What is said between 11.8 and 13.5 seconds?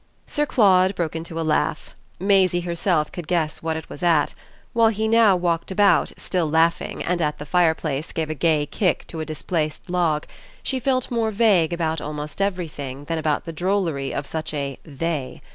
almost everything than about